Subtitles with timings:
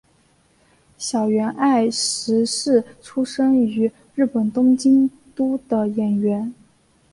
[0.97, 6.51] 筱原爱实是出身于日本东京都的演员。